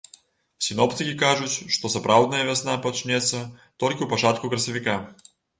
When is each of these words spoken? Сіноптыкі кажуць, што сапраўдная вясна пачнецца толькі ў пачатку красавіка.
Сіноптыкі 0.67 1.13
кажуць, 1.23 1.57
што 1.75 1.91
сапраўдная 1.97 2.41
вясна 2.49 2.79
пачнецца 2.89 3.37
толькі 3.81 4.01
ў 4.03 4.11
пачатку 4.15 4.45
красавіка. 4.57 4.99